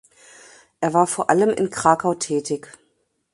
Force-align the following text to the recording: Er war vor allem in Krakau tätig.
Er 0.79 0.95
war 0.95 1.05
vor 1.05 1.29
allem 1.29 1.51
in 1.51 1.69
Krakau 1.69 2.15
tätig. 2.15 2.71